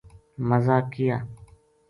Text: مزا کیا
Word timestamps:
مزا 0.47 0.77
کیا 0.91 1.17